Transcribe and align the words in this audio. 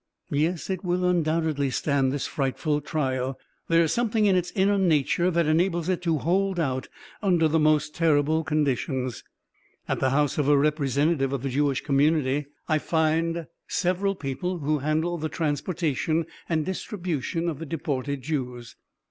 Yes, 0.31 0.71
it 0.71 0.83
will 0.83 1.05
undoubtedly 1.07 1.69
stand 1.69 2.11
this 2.11 2.25
frightful 2.25 2.81
trial. 2.81 3.37
There 3.67 3.83
is 3.83 3.93
something 3.93 4.25
in 4.25 4.35
its 4.35 4.49
inner 4.55 4.79
nature 4.79 5.29
that 5.29 5.45
enables 5.45 5.89
it 5.89 6.01
to 6.01 6.17
hold 6.17 6.59
out 6.59 6.87
under 7.21 7.47
the 7.47 7.59
most 7.59 7.93
terrible 7.93 8.43
conditions. 8.43 9.23
At 9.87 9.99
the 9.99 10.09
house 10.09 10.39
of 10.39 10.47
a 10.49 10.57
representative 10.57 11.33
of 11.33 11.43
the 11.43 11.49
Jewish 11.49 11.81
community, 11.81 12.47
I 12.67 12.79
find 12.79 13.45
several 13.67 14.15
people 14.15 14.57
who 14.57 14.79
handle 14.79 15.19
the 15.19 15.29
transportation 15.29 16.25
and 16.49 16.65
distribution 16.65 17.47
of 17.47 17.59
the 17.59 17.67
deported 17.67 18.23
Jews. 18.23 18.75